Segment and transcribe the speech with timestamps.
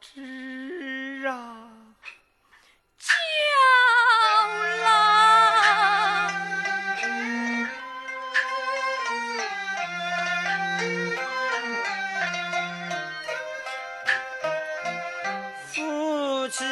[0.00, 1.32] 知啊，
[2.98, 3.04] 叫
[4.84, 4.86] 郎，
[15.68, 16.64] 夫妻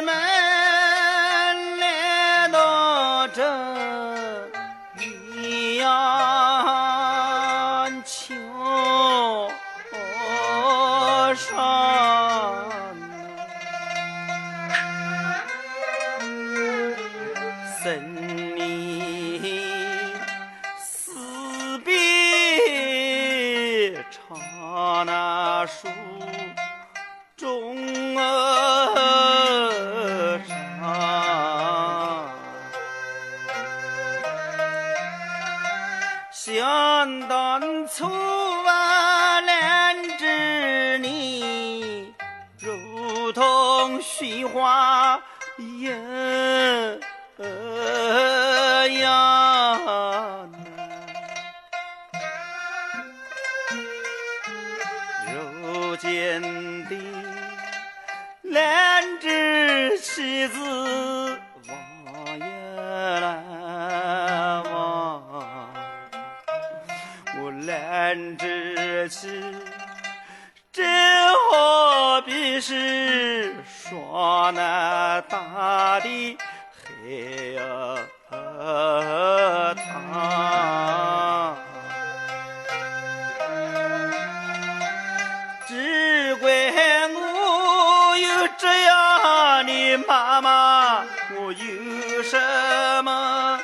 [0.00, 0.21] 们
[17.82, 20.14] 森林
[20.78, 21.92] 四壁
[24.08, 25.88] 唱那书。
[27.36, 27.76] 中
[28.16, 28.22] 儿
[30.46, 30.54] 上，
[36.30, 42.14] 想当初啊，兰芝你
[42.60, 45.20] 如同雪花
[56.04, 56.96] 如今的
[58.42, 60.58] 兰芝妻子
[61.68, 62.44] 望也
[63.20, 65.72] 难望，
[67.38, 69.28] 我兰芝妻
[70.72, 70.84] 真
[71.52, 76.36] 好比是双那大的
[76.82, 77.56] 海
[79.76, 81.61] 棠。
[85.72, 86.52] 只怪
[87.14, 91.02] 我有这样的妈妈，
[91.34, 92.38] 我有什
[93.02, 93.58] 么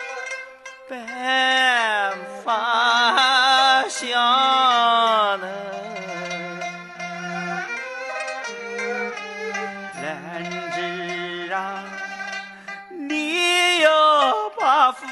[0.89, 4.09] 办法想
[5.39, 5.47] 呢？
[10.03, 10.43] 兰
[10.73, 11.85] 芝啊，
[12.89, 15.05] 你要把福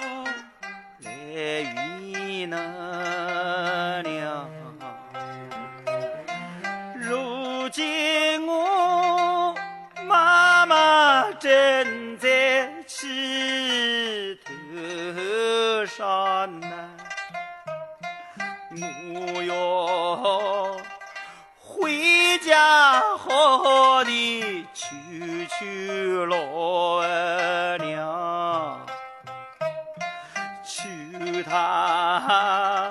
[11.46, 16.90] 正在气头上呢，
[19.14, 20.76] 我要
[21.56, 24.96] 回家好好的求
[25.48, 26.36] 求老
[27.78, 28.84] 娘，
[30.64, 30.88] 求
[31.48, 32.90] 她。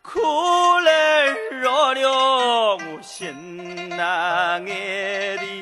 [0.00, 1.26] 可来
[1.60, 5.55] 饶了我心难爱的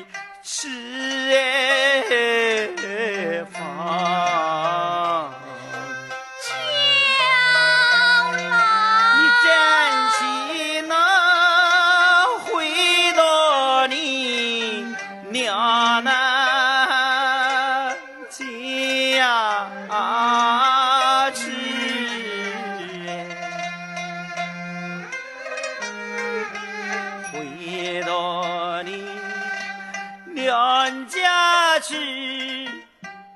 [30.85, 32.69] 娘家去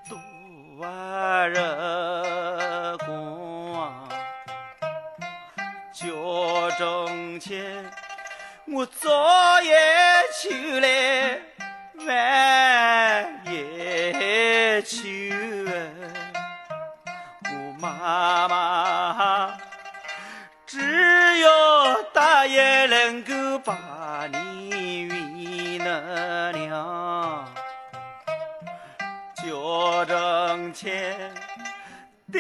[0.08, 0.16] 度
[0.84, 1.56] 啊日
[3.08, 4.08] 光，
[5.92, 6.06] 家
[6.78, 7.92] 中钱
[8.68, 9.76] 我早也
[10.32, 11.40] 求来，
[12.06, 15.00] 晚也求
[17.46, 17.50] 我
[17.80, 19.58] 妈妈。
[20.68, 26.99] 只要大爷能够把你与那娘，
[30.70, 31.18] 中钱
[32.32, 32.40] 的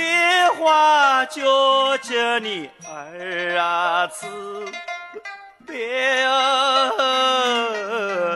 [0.59, 4.27] 话就叫你儿啊子
[5.65, 6.23] 别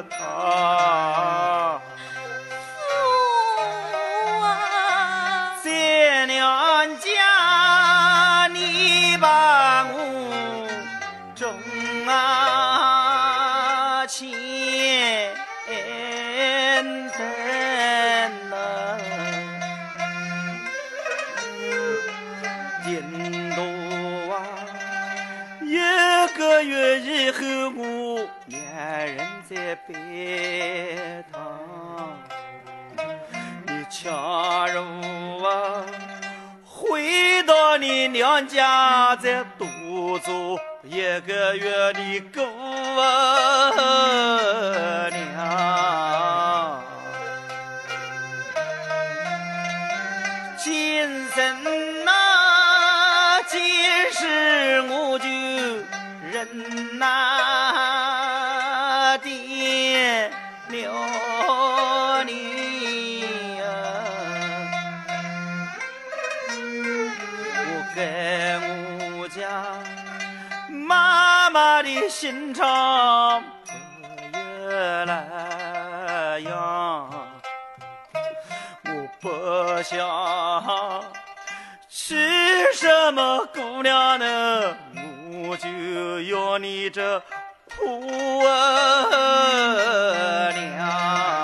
[0.09, 1.42] 他。
[29.75, 29.93] 拜
[31.31, 31.33] 堂。
[33.65, 34.11] 你假
[34.73, 34.77] 如
[35.43, 35.83] 啊，
[36.63, 42.41] 回到你娘家再多做一个月的姑
[45.11, 46.83] 娘，
[50.57, 51.63] 今生
[52.05, 53.59] 那今
[54.11, 55.27] 世我就
[56.31, 57.52] 认那
[60.93, 63.21] 了你
[63.57, 63.65] 呀！
[67.55, 67.99] 我跟
[69.19, 69.39] 我家
[70.69, 77.09] 妈妈的心肠不越来样，
[78.85, 81.03] 我不想
[81.89, 82.15] 娶
[82.73, 84.75] 什么姑娘呢，
[85.47, 85.69] 我就
[86.21, 87.21] 要你这。
[87.69, 88.43] 婆
[90.53, 91.42] 娘，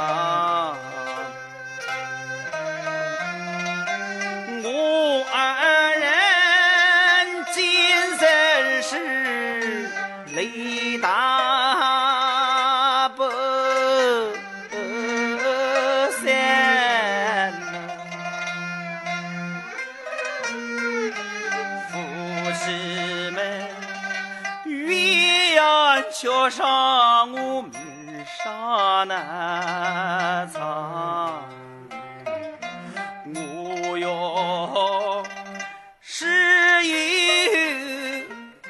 [26.50, 27.72] 上，我门
[28.26, 31.48] 上难藏。
[33.36, 35.24] 我要
[36.02, 36.26] 是
[36.86, 36.94] 有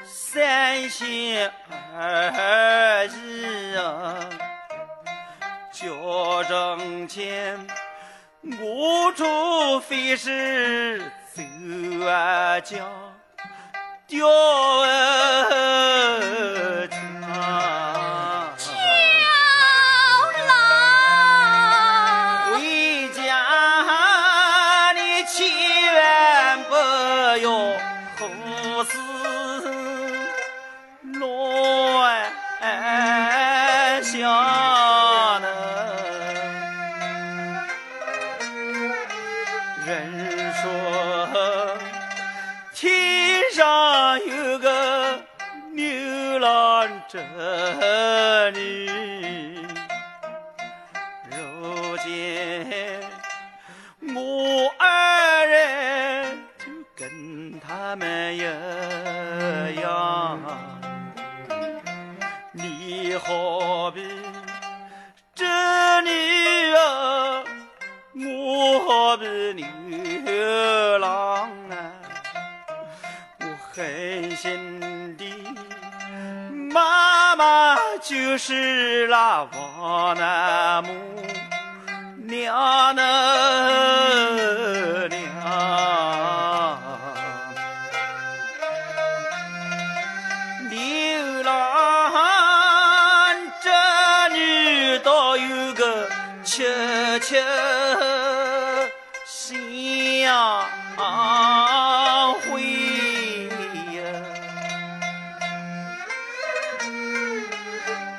[0.04, 1.50] 三心
[1.98, 4.20] 二意啊，
[5.72, 7.66] 叫挣钱，
[8.60, 11.00] 我除非是
[11.34, 11.42] 走
[12.06, 12.78] 啊家。
[14.08, 14.88] 吊儿
[28.90, 29.70] 胡思
[31.20, 32.34] 乱
[34.04, 34.20] 想
[35.42, 35.48] 呢。
[39.86, 41.78] 人说
[42.74, 45.22] 天上有个
[45.74, 47.18] 牛郎织
[63.20, 64.02] 好比
[65.36, 65.44] 织
[66.04, 67.44] 女啊，
[68.16, 71.74] 我好比牛郎啊，
[73.40, 75.24] 我狠心的
[76.74, 80.94] 妈妈就是那王南母
[82.26, 83.02] 娘的
[85.10, 86.19] 娘。
[95.50, 96.08] 有个
[96.44, 96.64] 七
[97.22, 97.36] 七
[99.26, 99.58] 相
[102.40, 102.62] 会
[103.96, 103.98] 呀。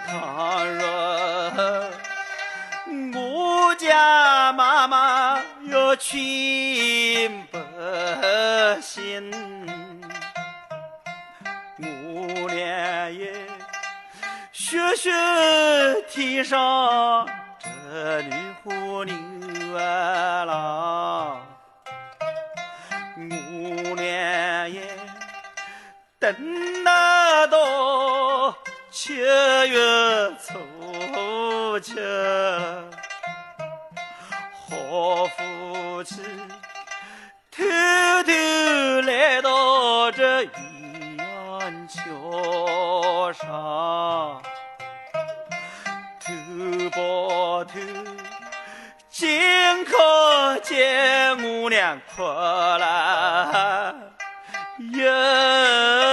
[0.08, 0.82] 倘若
[3.14, 5.40] 我家妈妈
[5.70, 6.18] 要去
[14.96, 17.26] 学学天上
[17.58, 18.30] 这女
[18.62, 19.14] 和牛
[19.76, 21.40] 儿郎，
[23.16, 24.82] 我俩也
[26.18, 26.34] 等
[26.84, 28.54] 那到
[28.90, 31.94] 七月初七，
[34.68, 36.20] 好夫妻
[37.50, 37.62] 偷
[38.24, 38.32] 偷
[39.02, 40.50] 来到这鸳
[41.16, 44.42] 鸯桥上，
[46.90, 47.78] 伯头，
[49.08, 53.94] 今可见我俩哭了，
[54.92, 56.09] 有。